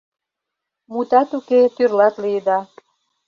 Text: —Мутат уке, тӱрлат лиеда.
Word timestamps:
—Мутат 0.91 1.29
уке, 1.37 1.61
тӱрлат 1.75 2.15
лиеда. 2.23 2.59